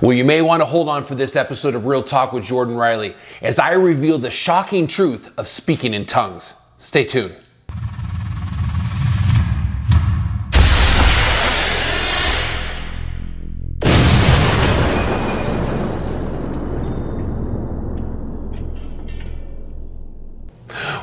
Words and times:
Well, 0.00 0.12
you 0.12 0.24
may 0.24 0.42
want 0.42 0.60
to 0.60 0.64
hold 0.64 0.88
on 0.88 1.04
for 1.04 1.16
this 1.16 1.34
episode 1.34 1.74
of 1.74 1.84
Real 1.84 2.04
Talk 2.04 2.32
with 2.32 2.44
Jordan 2.44 2.76
Riley 2.76 3.16
as 3.42 3.58
I 3.58 3.72
reveal 3.72 4.16
the 4.16 4.30
shocking 4.30 4.86
truth 4.86 5.32
of 5.36 5.48
speaking 5.48 5.92
in 5.92 6.06
tongues. 6.06 6.54
Stay 6.76 7.02
tuned. 7.04 7.34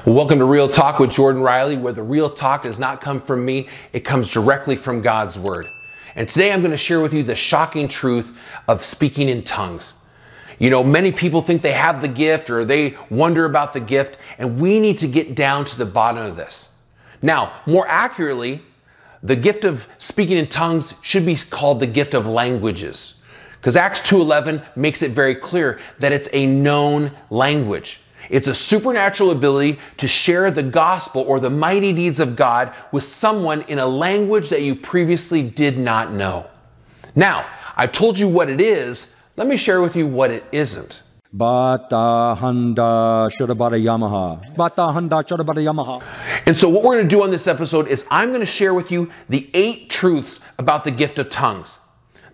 Welcome 0.05 0.39
to 0.39 0.45
Real 0.45 0.69
Talk 0.69 0.99
with 0.99 1.11
Jordan 1.11 1.41
Riley, 1.41 1.75
where 1.75 1.91
the 1.91 2.01
real 2.01 2.29
talk 2.29 2.63
does 2.63 2.79
not 2.79 3.01
come 3.01 3.19
from 3.19 3.43
me, 3.43 3.67
it 3.91 4.01
comes 4.05 4.29
directly 4.29 4.77
from 4.77 5.01
God's 5.01 5.37
Word. 5.37 5.65
And 6.15 6.27
today 6.27 6.51
I'm 6.51 6.59
going 6.59 6.71
to 6.71 6.77
share 6.77 7.01
with 7.01 7.13
you 7.13 7.23
the 7.23 7.35
shocking 7.35 7.87
truth 7.87 8.37
of 8.67 8.83
speaking 8.83 9.29
in 9.29 9.43
tongues. 9.43 9.93
You 10.59 10.69
know, 10.69 10.83
many 10.83 11.11
people 11.11 11.41
think 11.41 11.61
they 11.61 11.73
have 11.73 12.01
the 12.01 12.07
gift 12.07 12.49
or 12.49 12.63
they 12.63 12.95
wonder 13.09 13.45
about 13.45 13.73
the 13.73 13.79
gift, 13.79 14.17
and 14.37 14.59
we 14.59 14.79
need 14.79 14.97
to 14.99 15.07
get 15.07 15.35
down 15.35 15.65
to 15.65 15.77
the 15.77 15.85
bottom 15.85 16.25
of 16.25 16.37
this. 16.37 16.69
Now, 17.21 17.53
more 17.65 17.87
accurately, 17.87 18.61
the 19.21 19.35
gift 19.35 19.65
of 19.65 19.87
speaking 19.97 20.37
in 20.37 20.47
tongues 20.47 20.99
should 21.01 21.25
be 21.25 21.35
called 21.35 21.79
the 21.79 21.87
gift 21.87 22.13
of 22.13 22.25
languages. 22.25 23.21
Because 23.59 23.75
Acts 23.75 23.99
2:11 24.01 24.61
makes 24.75 25.01
it 25.01 25.11
very 25.11 25.33
clear 25.33 25.79
that 25.97 26.11
it's 26.11 26.29
a 26.31 26.45
known 26.45 27.11
language. 27.31 27.99
It's 28.29 28.47
a 28.47 28.53
supernatural 28.53 29.31
ability 29.31 29.79
to 29.97 30.07
share 30.07 30.49
the 30.51 30.63
gospel 30.63 31.21
or 31.21 31.39
the 31.39 31.49
mighty 31.49 31.93
deeds 31.93 32.19
of 32.19 32.35
God 32.35 32.73
with 32.91 33.03
someone 33.03 33.61
in 33.63 33.79
a 33.79 33.85
language 33.85 34.49
that 34.49 34.61
you 34.61 34.75
previously 34.75 35.47
did 35.47 35.77
not 35.77 36.11
know. 36.11 36.47
Now, 37.15 37.45
I've 37.75 37.91
told 37.91 38.17
you 38.17 38.27
what 38.27 38.49
it 38.49 38.61
is. 38.61 39.15
Let 39.37 39.47
me 39.47 39.57
share 39.57 39.81
with 39.81 39.95
you 39.95 40.07
what 40.07 40.31
it 40.31 40.43
isn't. 40.51 41.03
Bata 41.31 42.39
Handa 42.39 43.29
Shurabara 43.29 43.77
Yamaha. 43.77 44.55
Bata 44.55 44.83
Handa 44.83 45.21
Shurabara 45.21 45.61
Yamaha. 45.61 46.01
And 46.45 46.57
so, 46.57 46.69
what 46.69 46.83
we're 46.83 46.95
going 46.95 47.09
to 47.09 47.15
do 47.15 47.23
on 47.23 47.31
this 47.31 47.45
episode 47.45 47.87
is 47.89 48.07
I'm 48.09 48.29
going 48.29 48.39
to 48.39 48.45
share 48.45 48.73
with 48.73 48.89
you 48.89 49.11
the 49.27 49.49
eight 49.53 49.89
truths 49.89 50.39
about 50.57 50.85
the 50.85 50.91
gift 50.91 51.19
of 51.19 51.29
tongues 51.29 51.79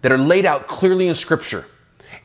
that 0.01 0.11
are 0.11 0.19
laid 0.19 0.45
out 0.45 0.67
clearly 0.67 1.07
in 1.07 1.15
Scripture. 1.15 1.65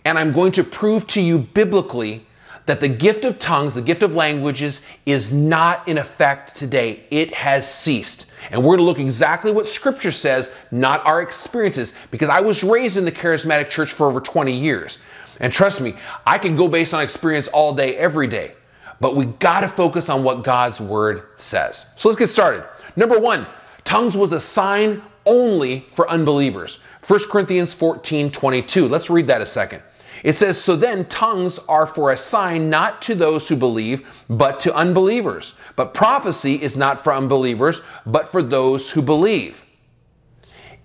And 0.05 0.19
I'm 0.19 0.33
going 0.33 0.53
to 0.53 0.65
prove 0.65 1.07
to 1.09 1.23
you 1.23 1.39
biblically 1.39 2.26
that 2.67 2.81
the 2.81 2.89
gift 2.89 3.25
of 3.25 3.39
tongues, 3.39 3.75
the 3.75 3.83
gift 3.83 4.03
of 4.03 4.15
languages, 4.15 4.83
is 5.07 5.33
not 5.33 5.87
in 5.89 5.99
effect 5.99 6.55
today. 6.57 7.05
It 7.11 7.33
has 7.35 7.73
ceased. 7.73 8.31
And 8.51 8.63
we're 8.63 8.77
going 8.77 8.81
to 8.81 8.85
look 8.85 8.99
exactly 8.99 9.53
what 9.53 9.69
scripture 9.69 10.13
says, 10.13 10.55
not 10.71 11.05
our 11.07 11.23
experiences, 11.23 11.95
because 12.11 12.29
I 12.29 12.41
was 12.41 12.63
raised 12.63 12.97
in 12.97 13.05
the 13.05 13.13
charismatic 13.13 13.71
church 13.71 13.93
for 13.93 14.07
over 14.07 14.21
20 14.21 14.53
years. 14.53 14.99
And 15.41 15.53
trust 15.53 15.81
me, 15.81 15.95
I 16.27 16.39
can 16.39 16.57
go 16.57 16.69
based 16.69 16.93
on 16.93 17.03
experience 17.03 17.49
all 17.49 17.75
day, 17.75 17.97
every 17.97 18.27
day. 18.27 18.53
But 19.01 19.15
we 19.15 19.27
got 19.27 19.61
to 19.61 19.69
focus 19.69 20.09
on 20.09 20.25
what 20.25 20.43
God's 20.43 20.81
word 20.81 21.25
says. 21.37 21.87
So 21.97 22.09
let's 22.09 22.19
get 22.19 22.31
started. 22.31 22.65
Number 22.97 23.19
one, 23.19 23.47
tongues 23.85 24.17
was 24.17 24.33
a 24.33 24.41
sign 24.41 25.03
only 25.27 25.87
for 25.93 26.09
unbelievers. 26.09 26.81
1 27.07 27.29
Corinthians 27.29 27.75
14 27.75 28.31
22. 28.31 28.89
Let's 28.89 29.11
read 29.11 29.27
that 29.27 29.41
a 29.41 29.47
second. 29.47 29.83
It 30.27 30.35
says, 30.35 30.61
So 30.61 30.75
then 30.75 31.05
tongues 31.05 31.61
are 31.69 31.87
for 31.87 32.11
a 32.11 32.19
sign 32.19 32.69
not 32.69 33.01
to 33.03 33.15
those 33.15 33.49
who 33.49 33.55
believe, 33.55 34.05
but 34.29 34.59
to 34.59 34.75
unbelievers. 34.75 35.55
But 35.77 35.95
prophecy 35.95 36.61
is 36.61 36.77
not 36.77 37.05
for 37.05 37.15
unbelievers, 37.15 37.81
but 38.05 38.33
for 38.33 38.43
those 38.43 38.91
who 38.91 39.03
believe. 39.03 39.65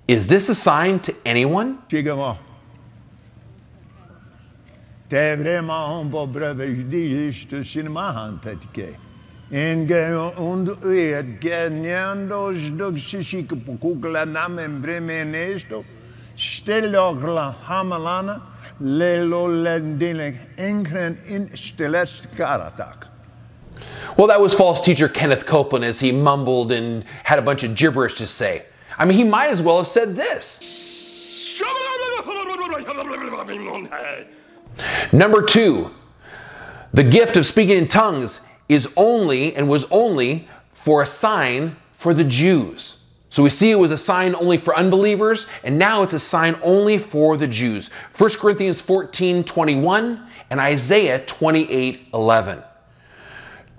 Is 0.08 0.28
this 0.28 0.48
a 0.48 0.54
sign 0.54 1.00
to 1.00 1.16
anyone? 1.26 1.80
Hamalana. 17.66 18.51
Well, 24.18 24.28
that 24.28 24.42
was 24.42 24.54
false 24.54 24.82
teacher 24.82 25.08
Kenneth 25.08 25.46
Copeland 25.46 25.86
as 25.86 26.00
he 26.00 26.12
mumbled 26.12 26.72
and 26.72 27.06
had 27.24 27.40
a 27.40 27.42
bunch 27.42 27.64
of 27.64 27.76
gibberish 27.76 28.16
to 28.16 28.28
say. 28.28 28.64
I 28.98 29.06
mean, 29.06 29.18
he 29.18 29.24
might 29.24 29.50
as 29.50 29.62
well 29.62 29.78
have 29.78 29.88
said 29.88 30.16
this. 30.16 30.60
Number 35.12 35.42
two, 35.42 35.92
the 36.94 37.04
gift 37.04 37.36
of 37.38 37.46
speaking 37.46 37.78
in 37.78 37.88
tongues 37.88 38.42
is 38.68 38.92
only 38.96 39.56
and 39.56 39.70
was 39.70 39.86
only 39.92 40.48
for 40.74 41.02
a 41.02 41.06
sign 41.06 41.76
for 41.94 42.14
the 42.14 42.24
Jews. 42.24 43.01
So 43.32 43.44
we 43.44 43.50
see 43.50 43.72
it 43.72 43.80
was 43.80 43.92
a 43.92 43.98
sign 43.98 44.36
only 44.36 44.58
for 44.58 44.76
unbelievers, 44.76 45.48
and 45.64 45.80
now 45.80 46.04
it's 46.04 46.14
a 46.14 46.20
sign 46.20 46.60
only 46.62 46.98
for 46.98 47.38
the 47.38 47.48
Jews. 47.48 47.90
1 48.18 48.30
Corinthians 48.32 48.82
14 48.82 49.46
21 49.46 50.28
and 50.50 50.60
Isaiah 50.60 51.24
28 51.26 52.10
11. 52.14 52.62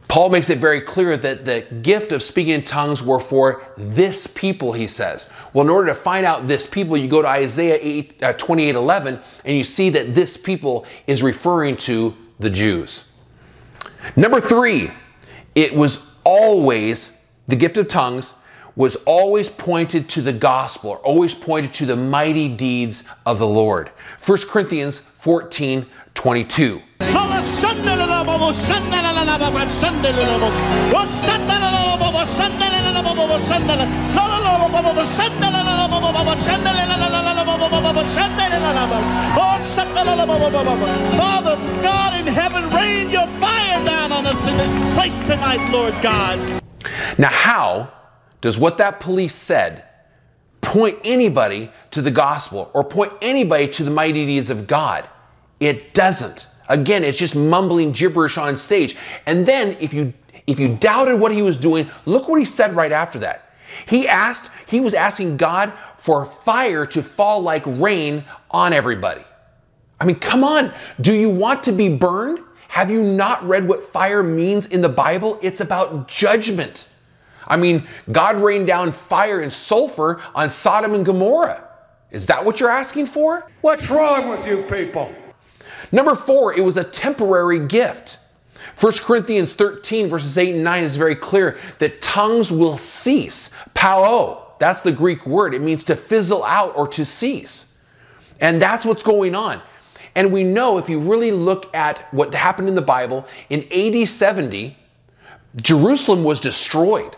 Paul 0.08 0.30
makes 0.30 0.48
it 0.48 0.58
very 0.58 0.80
clear 0.80 1.18
that 1.18 1.44
the 1.44 1.62
gift 1.82 2.12
of 2.12 2.22
speaking 2.22 2.54
in 2.54 2.64
tongues 2.64 3.02
were 3.02 3.20
for 3.20 3.62
this 3.76 4.26
people, 4.26 4.72
he 4.72 4.86
says. 4.86 5.28
Well, 5.52 5.64
in 5.64 5.70
order 5.70 5.88
to 5.88 5.94
find 5.94 6.24
out 6.24 6.48
this 6.48 6.66
people, 6.66 6.96
you 6.96 7.08
go 7.08 7.22
to 7.22 7.28
Isaiah 7.28 7.78
8, 7.80 8.22
uh, 8.22 8.32
28 8.34 8.74
11, 8.74 9.20
and 9.44 9.56
you 9.56 9.64
see 9.64 9.90
that 9.90 10.14
this 10.14 10.38
people 10.38 10.86
is 11.06 11.22
referring 11.22 11.76
to 11.78 12.16
the 12.40 12.50
Jews. 12.50 13.12
Number 14.16 14.40
three, 14.40 14.90
it 15.54 15.74
was 15.74 16.06
always 16.24 17.22
the 17.48 17.56
gift 17.56 17.76
of 17.76 17.88
tongues 17.88 18.32
was 18.76 18.96
always 19.06 19.48
pointed 19.48 20.08
to 20.10 20.22
the 20.22 20.32
gospel, 20.32 20.90
or 20.90 20.98
always 20.98 21.34
pointed 21.34 21.72
to 21.74 21.86
the 21.86 21.96
mighty 21.96 22.48
deeds 22.48 23.04
of 23.26 23.38
the 23.38 23.46
Lord. 23.46 23.90
1 24.24 24.38
Corinthians 24.48 24.98
14 24.98 25.86
22. 26.14 26.82
Father 41.16 41.56
God 41.82 42.20
in 42.20 42.26
heaven, 42.26 42.70
rain 42.70 43.10
your 43.10 43.26
fire 43.26 43.84
down 43.84 44.12
on 44.12 44.26
us 44.26 44.46
in 44.46 44.56
this 44.56 44.74
place 44.94 45.20
tonight, 45.26 45.70
Lord 45.72 45.94
God. 46.02 46.62
Now, 47.18 47.28
how 47.28 48.01
does 48.42 48.58
what 48.58 48.76
that 48.76 49.00
police 49.00 49.34
said 49.34 49.84
point 50.60 50.98
anybody 51.04 51.70
to 51.92 52.02
the 52.02 52.10
gospel 52.10 52.70
or 52.74 52.84
point 52.84 53.12
anybody 53.22 53.66
to 53.68 53.84
the 53.84 53.90
mighty 53.90 54.26
deeds 54.26 54.50
of 54.50 54.66
God? 54.66 55.08
It 55.58 55.94
doesn't. 55.94 56.48
Again, 56.68 57.04
it's 57.04 57.18
just 57.18 57.34
mumbling 57.34 57.92
gibberish 57.92 58.36
on 58.36 58.56
stage. 58.56 58.96
And 59.24 59.46
then 59.46 59.76
if 59.80 59.94
you 59.94 60.12
if 60.46 60.58
you 60.58 60.76
doubted 60.76 61.20
what 61.20 61.32
he 61.32 61.40
was 61.40 61.56
doing, 61.56 61.88
look 62.04 62.28
what 62.28 62.38
he 62.38 62.44
said 62.44 62.74
right 62.74 62.92
after 62.92 63.20
that. 63.20 63.54
He 63.86 64.08
asked, 64.08 64.50
he 64.66 64.80
was 64.80 64.92
asking 64.92 65.36
God 65.36 65.72
for 65.98 66.26
fire 66.44 66.84
to 66.86 67.02
fall 67.02 67.40
like 67.40 67.62
rain 67.66 68.24
on 68.50 68.72
everybody. 68.72 69.22
I 70.00 70.04
mean, 70.04 70.16
come 70.16 70.42
on. 70.42 70.72
Do 71.00 71.14
you 71.14 71.30
want 71.30 71.62
to 71.64 71.72
be 71.72 71.88
burned? 71.88 72.40
Have 72.68 72.90
you 72.90 73.02
not 73.02 73.46
read 73.46 73.68
what 73.68 73.92
fire 73.92 74.22
means 74.22 74.66
in 74.66 74.80
the 74.80 74.88
Bible? 74.88 75.38
It's 75.42 75.60
about 75.60 76.08
judgment. 76.08 76.88
I 77.46 77.56
mean, 77.56 77.86
God 78.10 78.36
rained 78.36 78.66
down 78.66 78.92
fire 78.92 79.40
and 79.40 79.52
sulfur 79.52 80.20
on 80.34 80.50
Sodom 80.50 80.94
and 80.94 81.04
Gomorrah. 81.04 81.68
Is 82.10 82.26
that 82.26 82.44
what 82.44 82.60
you're 82.60 82.70
asking 82.70 83.06
for? 83.06 83.50
What's 83.62 83.88
wrong 83.90 84.28
with 84.28 84.46
you 84.46 84.62
people? 84.64 85.14
Number 85.90 86.14
four, 86.14 86.54
it 86.54 86.62
was 86.62 86.76
a 86.76 86.84
temporary 86.84 87.66
gift. 87.66 88.18
1 88.80 88.92
Corinthians 88.98 89.52
13, 89.52 90.08
verses 90.08 90.36
8 90.36 90.54
and 90.54 90.64
9 90.64 90.84
is 90.84 90.96
very 90.96 91.16
clear 91.16 91.58
that 91.78 92.00
tongues 92.00 92.50
will 92.50 92.78
cease. 92.78 93.54
Pao, 93.74 94.54
that's 94.58 94.82
the 94.82 94.92
Greek 94.92 95.26
word. 95.26 95.54
It 95.54 95.60
means 95.60 95.84
to 95.84 95.96
fizzle 95.96 96.44
out 96.44 96.76
or 96.76 96.86
to 96.88 97.04
cease. 97.04 97.78
And 98.40 98.60
that's 98.60 98.84
what's 98.84 99.02
going 99.02 99.34
on. 99.34 99.60
And 100.14 100.32
we 100.32 100.44
know 100.44 100.78
if 100.78 100.88
you 100.88 101.00
really 101.00 101.30
look 101.30 101.74
at 101.74 102.00
what 102.12 102.34
happened 102.34 102.68
in 102.68 102.74
the 102.74 102.82
Bible, 102.82 103.26
in 103.48 103.66
AD 103.72 104.08
70, 104.08 104.76
Jerusalem 105.56 106.24
was 106.24 106.40
destroyed. 106.40 107.16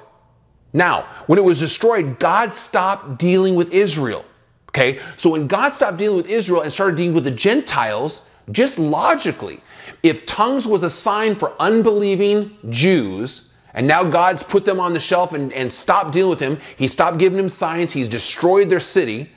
Now, 0.74 1.02
when 1.26 1.38
it 1.38 1.44
was 1.44 1.60
destroyed, 1.60 2.18
God 2.18 2.54
stopped 2.54 3.16
dealing 3.16 3.54
with 3.54 3.72
Israel. 3.72 4.24
Okay? 4.70 4.98
So 5.16 5.30
when 5.30 5.46
God 5.46 5.72
stopped 5.72 5.96
dealing 5.96 6.16
with 6.16 6.28
Israel 6.28 6.62
and 6.62 6.72
started 6.72 6.96
dealing 6.96 7.14
with 7.14 7.24
the 7.24 7.30
Gentiles, 7.30 8.28
just 8.50 8.78
logically, 8.78 9.62
if 10.02 10.26
tongues 10.26 10.66
was 10.66 10.82
a 10.82 10.90
sign 10.90 11.36
for 11.36 11.52
unbelieving 11.60 12.58
Jews, 12.68 13.52
and 13.72 13.86
now 13.86 14.02
God's 14.02 14.42
put 14.42 14.64
them 14.64 14.80
on 14.80 14.92
the 14.92 15.00
shelf 15.00 15.32
and, 15.32 15.52
and 15.52 15.72
stopped 15.72 16.12
dealing 16.12 16.30
with 16.30 16.38
them, 16.40 16.60
He 16.76 16.88
stopped 16.88 17.18
giving 17.18 17.36
them 17.36 17.48
signs, 17.48 17.92
He's 17.92 18.08
destroyed 18.08 18.68
their 18.68 18.80
city, 18.80 19.30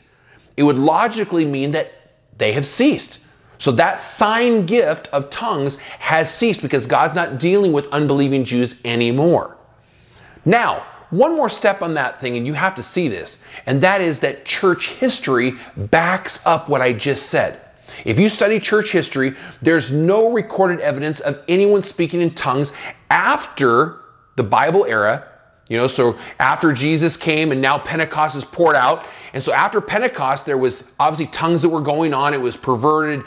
it 0.57 0.63
would 0.63 0.77
logically 0.77 1.45
mean 1.45 1.71
that 1.71 1.93
they 2.39 2.53
have 2.53 2.65
ceased. 2.65 3.19
So 3.59 3.71
that 3.73 4.01
sign 4.01 4.65
gift 4.65 5.07
of 5.07 5.29
tongues 5.29 5.77
has 5.77 6.33
ceased 6.33 6.63
because 6.63 6.87
God's 6.87 7.15
not 7.15 7.39
dealing 7.39 7.73
with 7.73 7.87
unbelieving 7.87 8.43
Jews 8.43 8.81
anymore. 8.83 9.57
Now, 10.45 10.83
one 11.09 11.35
more 11.35 11.49
step 11.49 11.81
on 11.81 11.93
that 11.95 12.19
thing, 12.19 12.37
and 12.37 12.45
you 12.45 12.53
have 12.53 12.75
to 12.75 12.83
see 12.83 13.07
this, 13.07 13.43
and 13.65 13.81
that 13.81 14.01
is 14.01 14.19
that 14.21 14.45
church 14.45 14.89
history 14.89 15.53
backs 15.75 16.45
up 16.45 16.69
what 16.69 16.81
I 16.81 16.93
just 16.93 17.27
said. 17.29 17.61
If 18.05 18.19
you 18.19 18.29
study 18.29 18.59
church 18.59 18.91
history, 18.91 19.35
there's 19.61 19.91
no 19.91 20.31
recorded 20.31 20.79
evidence 20.81 21.19
of 21.19 21.41
anyone 21.47 21.83
speaking 21.83 22.21
in 22.21 22.31
tongues 22.31 22.73
after 23.09 23.99
the 24.35 24.43
Bible 24.43 24.85
era. 24.85 25.27
You 25.69 25.77
know, 25.77 25.87
so 25.87 26.17
after 26.39 26.71
Jesus 26.71 27.17
came 27.17 27.51
and 27.51 27.61
now 27.61 27.77
Pentecost 27.77 28.35
is 28.35 28.45
poured 28.45 28.75
out. 28.75 29.05
And 29.33 29.43
so 29.43 29.51
after 29.51 29.81
Pentecost, 29.81 30.45
there 30.45 30.57
was 30.57 30.91
obviously 30.99 31.27
tongues 31.27 31.61
that 31.61 31.69
were 31.69 31.81
going 31.81 32.13
on. 32.13 32.33
It 32.33 32.41
was 32.41 32.55
perverted. 32.55 33.23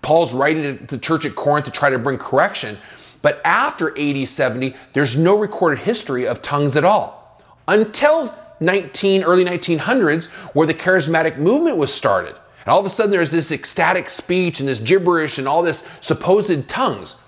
Paul's 0.00 0.32
writing 0.32 0.78
to 0.78 0.86
the 0.86 0.98
church 0.98 1.26
at 1.26 1.34
Corinth 1.34 1.66
to 1.66 1.70
try 1.70 1.90
to 1.90 1.98
bring 1.98 2.16
correction. 2.16 2.78
But 3.24 3.40
after 3.42 3.98
AD 3.98 4.28
70, 4.28 4.76
there's 4.92 5.16
no 5.16 5.34
recorded 5.38 5.78
history 5.78 6.26
of 6.26 6.42
tongues 6.42 6.76
at 6.76 6.84
all 6.84 7.42
until 7.66 8.34
19 8.60 9.24
early 9.24 9.46
1900s 9.46 10.26
where 10.52 10.66
the 10.66 10.74
charismatic 10.74 11.38
movement 11.38 11.78
was 11.78 11.90
started. 11.90 12.36
And 12.36 12.68
all 12.68 12.78
of 12.78 12.84
a 12.84 12.90
sudden 12.90 13.12
there's 13.12 13.30
this 13.30 13.50
ecstatic 13.50 14.10
speech 14.10 14.60
and 14.60 14.68
this 14.68 14.78
gibberish 14.78 15.38
and 15.38 15.48
all 15.48 15.62
this 15.62 15.88
supposed 16.02 16.68
tongues. 16.68 17.18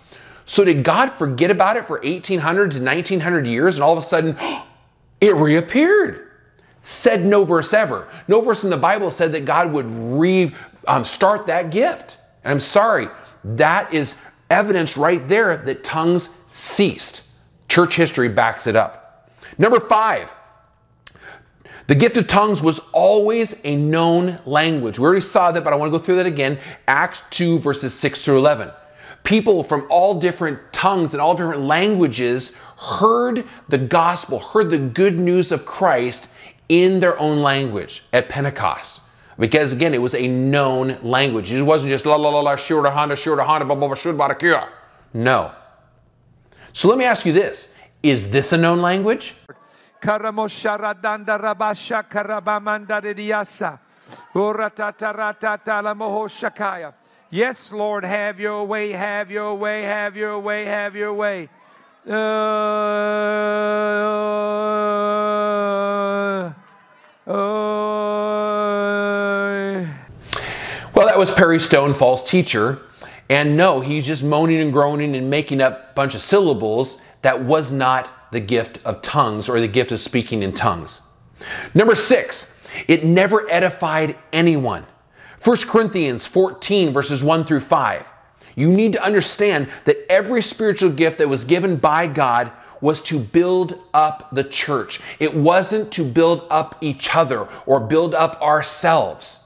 So 0.44 0.66
did 0.66 0.84
God 0.84 1.12
forget 1.12 1.50
about 1.50 1.78
it 1.78 1.86
for 1.86 1.98
1800 2.00 2.72
to 2.72 2.82
1900 2.82 3.46
years 3.46 3.76
and 3.76 3.82
all 3.82 3.92
of 3.92 3.98
a 3.98 4.06
sudden 4.06 4.36
it 5.22 5.34
reappeared? 5.34 6.28
Said 6.82 7.24
no 7.24 7.46
verse 7.46 7.72
ever. 7.72 8.06
No 8.28 8.42
verse 8.42 8.64
in 8.64 8.68
the 8.70 8.76
Bible 8.76 9.10
said 9.10 9.32
that 9.32 9.46
God 9.46 9.72
would 9.72 9.86
re 9.86 10.54
um, 10.86 11.06
start 11.06 11.46
that 11.46 11.70
gift. 11.70 12.18
And 12.44 12.52
I'm 12.52 12.60
sorry, 12.60 13.08
that 13.42 13.94
is 13.94 14.20
evidence 14.50 14.96
right 14.96 15.26
there 15.28 15.56
that 15.56 15.84
tongues 15.84 16.28
ceased. 16.50 17.22
Church 17.68 17.96
history 17.96 18.28
backs 18.28 18.66
it 18.66 18.76
up. 18.76 19.30
Number 19.58 19.80
five, 19.80 20.32
the 21.86 21.94
gift 21.94 22.16
of 22.16 22.26
tongues 22.26 22.62
was 22.62 22.80
always 22.92 23.60
a 23.64 23.76
known 23.76 24.40
language. 24.44 24.98
We 24.98 25.04
already 25.04 25.20
saw 25.20 25.52
that, 25.52 25.62
but 25.62 25.72
I 25.72 25.76
want 25.76 25.92
to 25.92 25.98
go 25.98 26.04
through 26.04 26.16
that 26.16 26.26
again. 26.26 26.58
Acts 26.88 27.22
2, 27.30 27.60
verses 27.60 27.94
6 27.94 28.24
through 28.24 28.38
11. 28.38 28.70
People 29.22 29.62
from 29.62 29.86
all 29.88 30.18
different 30.18 30.72
tongues 30.72 31.14
and 31.14 31.20
all 31.20 31.34
different 31.34 31.62
languages 31.62 32.56
heard 32.78 33.44
the 33.68 33.78
gospel, 33.78 34.38
heard 34.38 34.70
the 34.70 34.78
good 34.78 35.16
news 35.16 35.52
of 35.52 35.64
Christ 35.64 36.28
in 36.68 37.00
their 37.00 37.18
own 37.18 37.40
language 37.40 38.04
at 38.12 38.28
Pentecost. 38.28 39.00
Because 39.38 39.72
again, 39.72 39.92
it 39.94 40.00
was 40.00 40.14
a 40.14 40.26
known 40.26 40.98
language. 41.02 41.52
It 41.52 41.62
wasn't 41.62 41.90
just 41.90 42.06
la 42.06 42.16
la 42.16 42.30
la 42.30 42.40
la 42.40 42.56
shura 42.56 42.92
hana 42.92 43.14
shura 43.14 43.46
hana 43.46 43.64
blah 43.64 43.74
blah 43.74 43.94
blah 44.12 44.68
No. 45.12 45.52
So 46.72 46.88
let 46.88 46.98
me 46.98 47.04
ask 47.04 47.26
you 47.26 47.32
this: 47.32 47.74
Is 48.02 48.30
this 48.30 48.52
a 48.52 48.56
known 48.56 48.80
language? 48.80 49.34
Yes, 57.30 57.72
Lord, 57.72 58.04
have 58.04 58.38
your 58.38 58.64
way, 58.64 58.92
have 58.92 59.30
your 59.32 59.54
way, 59.54 59.82
have 59.82 60.16
your 60.16 60.38
way, 60.38 60.64
have 60.64 60.94
your 60.94 61.12
way. 61.12 61.48
Uh, 62.08 62.12
uh, 67.26 67.32
well, 70.94 71.05
that 71.16 71.20
was 71.20 71.32
Perry 71.32 71.58
Stone, 71.58 71.94
false 71.94 72.22
teacher. 72.22 72.78
And 73.30 73.56
no, 73.56 73.80
he's 73.80 74.06
just 74.06 74.22
moaning 74.22 74.60
and 74.60 74.70
groaning 74.70 75.16
and 75.16 75.30
making 75.30 75.62
up 75.62 75.92
a 75.92 75.94
bunch 75.94 76.14
of 76.14 76.20
syllables. 76.20 77.00
That 77.22 77.42
was 77.42 77.72
not 77.72 78.10
the 78.32 78.40
gift 78.40 78.80
of 78.84 79.00
tongues 79.00 79.48
or 79.48 79.58
the 79.58 79.66
gift 79.66 79.92
of 79.92 80.00
speaking 80.00 80.42
in 80.42 80.52
tongues. 80.52 81.00
Number 81.72 81.94
six, 81.94 82.62
it 82.86 83.02
never 83.02 83.50
edified 83.50 84.18
anyone. 84.30 84.84
1 85.42 85.56
Corinthians 85.62 86.26
14, 86.26 86.92
verses 86.92 87.24
1 87.24 87.44
through 87.46 87.60
5. 87.60 88.06
You 88.54 88.70
need 88.70 88.92
to 88.92 89.02
understand 89.02 89.70
that 89.86 89.96
every 90.12 90.42
spiritual 90.42 90.90
gift 90.90 91.16
that 91.16 91.30
was 91.30 91.46
given 91.46 91.76
by 91.76 92.08
God 92.08 92.52
was 92.82 93.00
to 93.04 93.18
build 93.18 93.80
up 93.94 94.28
the 94.32 94.44
church. 94.44 95.00
It 95.18 95.34
wasn't 95.34 95.90
to 95.92 96.04
build 96.04 96.46
up 96.50 96.76
each 96.82 97.16
other 97.16 97.48
or 97.64 97.80
build 97.80 98.14
up 98.14 98.38
ourselves. 98.42 99.44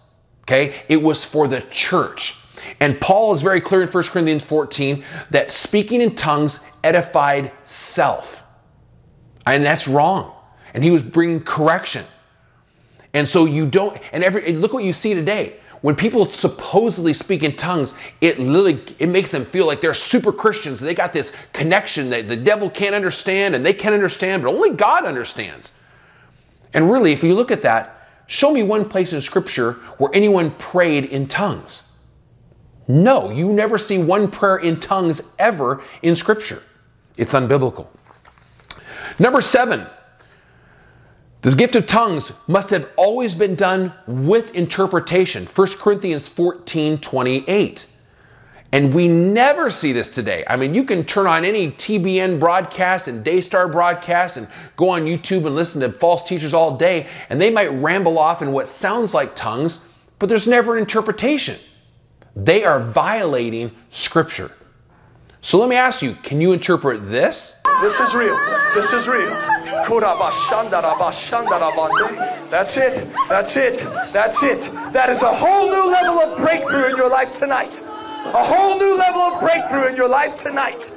Okay? 0.51 0.83
It 0.89 1.01
was 1.01 1.25
for 1.25 1.47
the 1.47 1.61
church. 1.71 2.37
And 2.81 3.01
Paul 3.01 3.33
is 3.35 3.41
very 3.41 3.61
clear 3.61 3.83
in 3.83 3.89
1 3.89 4.05
Corinthians 4.05 4.43
14 4.43 5.05
that 5.31 5.53
speaking 5.53 6.01
in 6.01 6.17
tongues 6.17 6.67
edified 6.83 7.53
self. 7.63 8.43
And 9.47 9.65
that's 9.65 9.87
wrong. 9.87 10.33
And 10.75 10.83
he 10.83 10.91
was 10.91 11.05
bringing 11.05 11.41
correction. 11.41 12.05
And 13.15 13.29
so 13.29 13.45
you 13.45 13.65
don't, 13.65 13.97
and 14.13 14.25
every, 14.25 14.53
look 14.53 14.73
what 14.73 14.83
you 14.83 14.93
see 14.93 15.15
today. 15.15 15.55
When 15.83 15.95
people 15.95 16.27
supposedly 16.27 17.15
speak 17.15 17.45
in 17.45 17.57
tongues, 17.57 17.95
it 18.21 18.41
literally, 18.41 18.83
it 18.99 19.09
makes 19.09 19.31
them 19.31 19.45
feel 19.45 19.67
like 19.67 19.81
they're 19.81 19.95
super 19.95 20.33
Christians. 20.33 20.81
They 20.81 20.95
got 20.95 21.13
this 21.13 21.33
connection 21.53 22.11
that 22.11 22.29
the 22.29 22.37
devil 22.37 22.69
can't 22.69 22.95
understand 22.95 23.55
and 23.55 23.65
they 23.65 23.73
can't 23.73 23.95
understand, 23.95 24.43
but 24.43 24.51
only 24.51 24.71
God 24.71 25.05
understands. 25.05 25.75
And 26.75 26.91
really, 26.91 27.13
if 27.13 27.23
you 27.23 27.35
look 27.35 27.53
at 27.53 27.63
that, 27.63 28.00
show 28.31 28.53
me 28.53 28.63
one 28.63 28.89
place 28.89 29.13
in 29.13 29.21
scripture 29.21 29.73
where 29.99 30.11
anyone 30.15 30.53
prayed 30.53 31.05
in 31.05 31.27
tongues. 31.27 31.93
No, 32.87 33.31
you 33.31 33.53
never 33.53 33.77
see 33.77 33.99
one 33.99 34.31
prayer 34.31 34.57
in 34.57 34.79
tongues 34.79 35.35
ever 35.39 35.83
in 36.01 36.15
scripture. 36.15 36.63
It's 37.17 37.35
unbiblical. 37.35 37.89
Number 39.19 39.43
seven, 39.43 39.85
the 41.43 41.55
gift 41.55 41.75
of 41.75 41.89
tongues 41.89 42.33
must 42.47 42.71
have 42.71 42.89
always 42.97 43.35
been 43.35 43.57
done 43.57 43.93
with 44.07 44.55
interpretation. 44.55 45.47
1 45.47 45.69
Corinthians 45.79 46.29
14 46.29 46.99
28. 46.99 47.87
And 48.73 48.95
we 48.95 49.09
never 49.09 49.69
see 49.69 49.93
this 49.93 50.11
today. 50.11 50.45
I 50.49 50.55
mean, 50.57 50.75
you 50.75 50.85
can 50.85 51.05
turn 51.05 51.27
on 51.27 51.45
any 51.45 51.73
TBN 51.73 52.39
broadcast 52.39 53.09
and 53.09 53.25
Daystar 53.25 53.67
broadcast 53.67 54.37
and 54.37 54.47
go 54.77 54.91
on 54.91 55.03
YouTube 55.03 55.45
and 55.45 55.57
listen 55.57 55.81
to 55.81 55.91
false 55.91 56.23
teachers 56.23 56.55
all 56.55 56.77
day, 56.77 57.09
and 57.29 57.41
they 57.41 57.51
might 57.51 57.69
ramble 57.69 58.17
off 58.19 58.43
in 58.43 58.53
what 58.53 58.69
sounds 58.69 59.13
like 59.13 59.35
tongues, 59.35 59.85
but 60.21 60.29
there's 60.29 60.47
never 60.47 60.77
an 60.77 60.83
interpretation. 60.83 61.59
They 62.37 62.63
are 62.63 62.81
violating 62.81 63.73
Scripture. 63.91 64.53
So 65.41 65.59
let 65.59 65.69
me 65.69 65.77
ask 65.77 66.01
you 66.03 66.15
can 66.23 66.41
you 66.41 66.53
interpret 66.53 67.09
this? 67.09 67.61
This 67.81 67.99
is 67.99 68.15
real. 68.15 68.37
This 68.75 68.93
is 68.93 69.09
real. 69.09 69.31
That's 72.51 72.77
it. 72.77 73.09
That's 73.29 73.57
it. 73.57 73.79
That's 74.13 74.43
it. 74.43 74.61
That 74.93 75.09
is 75.11 75.23
a 75.23 75.35
whole 75.35 75.71
new 75.71 75.91
level 75.91 76.21
of 76.21 76.39
breakthrough 76.39 76.91
in 76.91 76.97
your 76.97 77.09
life 77.09 77.33
tonight. 77.33 77.83
A 78.27 78.45
whole 78.45 78.79
new 78.79 78.95
level 78.95 79.23
of 79.23 79.41
breakthrough 79.41 79.89
in 79.89 79.97
your 79.97 80.09
life 80.09 80.37
tonight. 80.37 80.93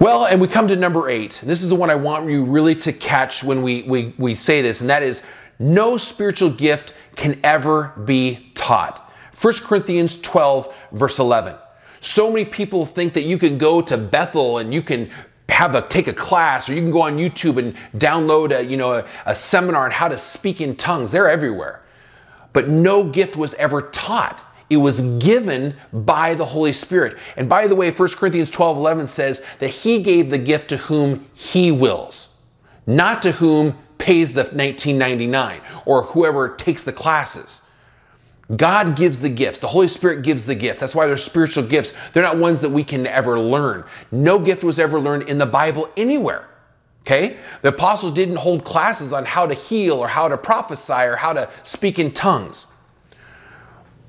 Well, 0.00 0.26
and 0.26 0.40
we 0.40 0.48
come 0.48 0.66
to 0.68 0.76
number 0.76 1.08
eight. 1.08 1.40
This 1.42 1.62
is 1.62 1.68
the 1.68 1.74
one 1.74 1.90
I 1.90 1.94
want 1.94 2.28
you 2.28 2.44
really 2.44 2.74
to 2.76 2.92
catch 2.92 3.44
when 3.44 3.62
we, 3.62 3.82
we, 3.82 4.14
we 4.16 4.34
say 4.34 4.62
this, 4.62 4.80
and 4.80 4.90
that 4.90 5.02
is 5.02 5.22
no 5.58 5.96
spiritual 5.96 6.50
gift 6.50 6.94
can 7.16 7.38
ever 7.44 7.92
be 8.04 8.50
taught. 8.54 9.10
1 9.40 9.54
Corinthians 9.62 10.20
12, 10.20 10.74
verse 10.92 11.18
11. 11.18 11.54
So 12.00 12.30
many 12.30 12.44
people 12.44 12.86
think 12.86 13.12
that 13.12 13.22
you 13.22 13.38
can 13.38 13.58
go 13.58 13.80
to 13.82 13.96
Bethel 13.96 14.58
and 14.58 14.72
you 14.74 14.82
can 14.82 15.10
have 15.48 15.74
a 15.74 15.82
take 15.82 16.08
a 16.08 16.12
class 16.12 16.68
or 16.68 16.74
you 16.74 16.80
can 16.80 16.90
go 16.90 17.02
on 17.02 17.18
YouTube 17.18 17.58
and 17.58 17.76
download 17.96 18.56
a, 18.56 18.64
you 18.64 18.76
know, 18.76 18.94
a, 18.94 19.06
a 19.26 19.34
seminar 19.34 19.84
on 19.84 19.90
how 19.90 20.08
to 20.08 20.18
speak 20.18 20.60
in 20.60 20.74
tongues. 20.74 21.12
They're 21.12 21.30
everywhere. 21.30 21.82
But 22.52 22.68
no 22.68 23.04
gift 23.04 23.36
was 23.36 23.54
ever 23.54 23.82
taught. 23.82 24.42
It 24.70 24.78
was 24.78 25.00
given 25.18 25.74
by 25.92 26.34
the 26.34 26.46
Holy 26.46 26.72
Spirit. 26.72 27.18
And 27.36 27.48
by 27.48 27.66
the 27.66 27.74
way, 27.74 27.90
1 27.90 28.08
Corinthians 28.10 28.50
12 28.50 28.78
11 28.78 29.08
says 29.08 29.42
that 29.58 29.68
He 29.68 30.02
gave 30.02 30.30
the 30.30 30.38
gift 30.38 30.68
to 30.70 30.78
whom 30.78 31.26
He 31.34 31.70
wills, 31.70 32.36
not 32.86 33.22
to 33.22 33.32
whom 33.32 33.78
pays 33.98 34.32
the 34.32 34.42
1999 34.42 35.60
or 35.84 36.02
whoever 36.04 36.48
takes 36.48 36.84
the 36.84 36.92
classes. 36.92 37.62
God 38.56 38.96
gives 38.96 39.20
the 39.20 39.28
gifts. 39.28 39.58
The 39.58 39.68
Holy 39.68 39.88
Spirit 39.88 40.22
gives 40.22 40.44
the 40.44 40.54
gifts. 40.54 40.80
That's 40.80 40.94
why 40.94 41.06
they're 41.06 41.16
spiritual 41.16 41.64
gifts. 41.64 41.94
They're 42.12 42.22
not 42.22 42.36
ones 42.36 42.60
that 42.60 42.70
we 42.70 42.84
can 42.84 43.06
ever 43.06 43.38
learn. 43.38 43.84
No 44.12 44.38
gift 44.38 44.62
was 44.62 44.78
ever 44.78 45.00
learned 45.00 45.28
in 45.28 45.38
the 45.38 45.46
Bible 45.46 45.88
anywhere. 45.96 46.46
Okay? 47.02 47.38
The 47.62 47.68
apostles 47.68 48.12
didn't 48.14 48.36
hold 48.36 48.64
classes 48.64 49.12
on 49.12 49.24
how 49.24 49.46
to 49.46 49.54
heal 49.54 49.94
or 49.94 50.08
how 50.08 50.28
to 50.28 50.36
prophesy 50.36 50.92
or 50.92 51.16
how 51.16 51.32
to 51.32 51.48
speak 51.64 51.98
in 51.98 52.12
tongues. 52.12 52.66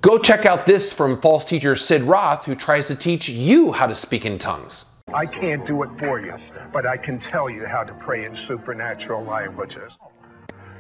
Go 0.02 0.18
check 0.18 0.46
out 0.46 0.66
this 0.66 0.94
from 0.94 1.20
false 1.20 1.46
teacher 1.46 1.76
Sid 1.76 2.04
Roth, 2.04 2.46
who 2.46 2.56
tries 2.56 2.88
to 2.90 2.96
teach 2.96 3.28
you 3.28 3.72
how 3.72 3.88
to 3.88 3.96
speak 3.96 4.26
in 4.26 4.38
tongues. 4.38 4.86
I 5.14 5.26
can't 5.26 5.66
do 5.66 5.82
it 5.84 5.92
for 5.98 6.20
you, 6.20 6.36
but 6.74 6.86
I 6.86 6.98
can 6.98 7.20
tell 7.20 7.50
you 7.50 7.66
how 7.66 7.84
to 7.84 7.94
pray 7.94 8.26
in 8.26 8.36
supernatural 8.36 9.24
languages. 9.24 9.98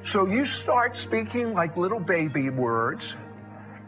So 0.04 0.28
you 0.28 0.46
start 0.46 0.96
speaking 0.96 1.54
like 1.54 1.76
little 1.76 2.00
baby 2.00 2.50
words 2.50 3.16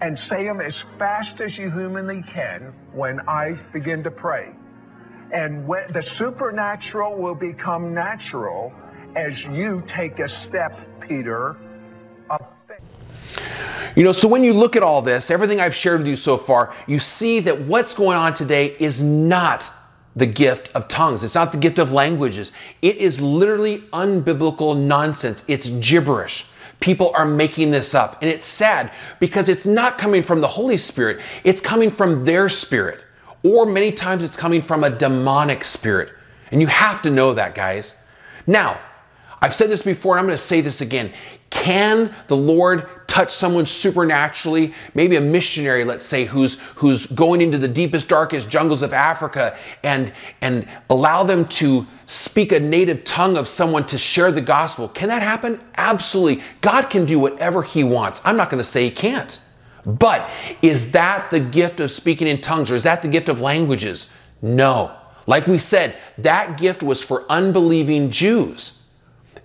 and 0.01 0.17
say 0.17 0.45
them 0.45 0.61
as 0.61 0.77
fast 0.77 1.41
as 1.41 1.57
you 1.57 1.71
humanly 1.71 2.23
can 2.23 2.73
when 2.93 3.19
I 3.27 3.53
begin 3.73 4.03
to 4.03 4.11
pray. 4.11 4.53
And 5.31 5.67
when 5.67 5.91
the 5.91 6.01
supernatural 6.01 7.15
will 7.15 7.35
become 7.35 7.93
natural 7.93 8.73
as 9.15 9.43
you 9.43 9.83
take 9.87 10.19
a 10.19 10.29
step, 10.29 10.79
Peter. 11.01 11.57
You 13.95 14.03
know, 14.03 14.11
so 14.11 14.27
when 14.27 14.43
you 14.43 14.53
look 14.53 14.75
at 14.75 14.83
all 14.83 15.01
this, 15.01 15.31
everything 15.31 15.59
I've 15.59 15.73
shared 15.75 15.99
with 15.99 16.07
you 16.07 16.15
so 16.15 16.37
far, 16.37 16.73
you 16.85 16.99
see 16.99 17.39
that 17.41 17.61
what's 17.61 17.93
going 17.93 18.17
on 18.17 18.33
today 18.33 18.75
is 18.79 19.01
not 19.01 19.65
the 20.15 20.25
gift 20.25 20.69
of 20.75 20.87
tongues. 20.87 21.23
It's 21.23 21.35
not 21.35 21.51
the 21.51 21.57
gift 21.57 21.79
of 21.79 21.91
languages. 21.91 22.51
It 22.81 22.97
is 22.97 23.21
literally 23.21 23.79
unbiblical 23.93 24.77
nonsense. 24.77 25.43
It's 25.47 25.69
gibberish. 25.69 26.45
People 26.79 27.11
are 27.15 27.25
making 27.25 27.71
this 27.71 27.95
up. 27.95 28.21
And 28.21 28.29
it's 28.29 28.47
sad 28.47 28.91
because 29.19 29.49
it's 29.49 29.65
not 29.65 29.97
coming 29.97 30.23
from 30.23 30.41
the 30.41 30.47
Holy 30.47 30.77
Spirit, 30.77 31.19
it's 31.43 31.61
coming 31.61 31.89
from 31.89 32.25
their 32.25 32.49
spirit. 32.49 33.01
Or 33.43 33.65
many 33.65 33.91
times 33.91 34.23
it's 34.23 34.35
coming 34.35 34.61
from 34.61 34.83
a 34.83 34.89
demonic 34.89 35.63
spirit. 35.63 36.09
And 36.51 36.61
you 36.61 36.67
have 36.67 37.01
to 37.03 37.09
know 37.09 37.33
that, 37.33 37.55
guys. 37.55 37.95
Now, 38.45 38.79
I've 39.41 39.53
said 39.53 39.69
this 39.69 39.83
before 39.83 40.13
and 40.13 40.19
I'm 40.19 40.25
going 40.25 40.37
to 40.37 40.43
say 40.43 40.61
this 40.61 40.81
again. 40.81 41.13
Can 41.49 42.13
the 42.27 42.35
Lord 42.35 42.87
touch 43.17 43.33
someone 43.33 43.65
supernaturally? 43.65 44.75
Maybe 44.93 45.15
a 45.15 45.21
missionary, 45.21 45.83
let's 45.83 46.05
say, 46.05 46.25
who's 46.25 46.59
who's 46.75 47.07
going 47.07 47.41
into 47.41 47.57
the 47.57 47.67
deepest, 47.67 48.07
darkest 48.07 48.47
jungles 48.47 48.83
of 48.83 48.93
Africa 48.93 49.57
and 49.83 50.13
and 50.41 50.67
allow 50.91 51.23
them 51.23 51.45
to 51.45 51.87
speak 52.05 52.51
a 52.51 52.59
native 52.59 53.03
tongue 53.03 53.35
of 53.35 53.47
someone 53.47 53.87
to 53.87 53.97
share 53.97 54.31
the 54.31 54.41
gospel. 54.41 54.87
Can 54.87 55.09
that 55.09 55.23
happen? 55.23 55.59
Absolutely. 55.77 56.43
God 56.61 56.89
can 56.91 57.05
do 57.05 57.17
whatever 57.17 57.63
he 57.63 57.83
wants. 57.83 58.21
I'm 58.23 58.37
not 58.37 58.51
going 58.51 58.59
to 58.59 58.69
say 58.69 58.83
he 58.83 58.91
can't. 58.91 59.39
But 59.83 60.29
is 60.61 60.91
that 60.91 61.31
the 61.31 61.39
gift 61.39 61.79
of 61.79 61.91
speaking 61.91 62.27
in 62.27 62.39
tongues 62.39 62.69
or 62.69 62.75
is 62.75 62.83
that 62.83 63.01
the 63.01 63.07
gift 63.07 63.29
of 63.29 63.41
languages? 63.41 64.11
No. 64.41 64.95
Like 65.25 65.47
we 65.47 65.57
said, 65.57 65.97
that 66.19 66.57
gift 66.57 66.83
was 66.83 67.01
for 67.01 67.25
unbelieving 67.29 68.11
Jews. 68.11 68.81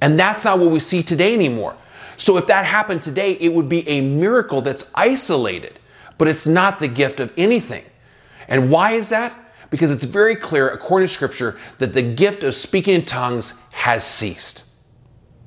And 0.00 0.18
that's 0.18 0.44
not 0.44 0.58
what 0.58 0.70
we 0.70 0.80
see 0.80 1.02
today 1.02 1.32
anymore. 1.32 1.74
So 2.16 2.36
if 2.36 2.46
that 2.46 2.64
happened 2.64 3.02
today, 3.02 3.32
it 3.32 3.52
would 3.52 3.68
be 3.68 3.88
a 3.88 4.00
miracle 4.00 4.60
that's 4.60 4.90
isolated, 4.94 5.78
but 6.18 6.28
it's 6.28 6.46
not 6.46 6.78
the 6.78 6.88
gift 6.88 7.20
of 7.20 7.32
anything. 7.36 7.84
And 8.48 8.70
why 8.70 8.92
is 8.92 9.08
that? 9.10 9.36
Because 9.70 9.90
it's 9.90 10.04
very 10.04 10.36
clear, 10.36 10.68
according 10.68 11.08
to 11.08 11.14
scripture, 11.14 11.58
that 11.78 11.94
the 11.94 12.02
gift 12.02 12.44
of 12.44 12.54
speaking 12.54 12.94
in 12.94 13.04
tongues 13.04 13.54
has 13.70 14.04
ceased. 14.04 14.64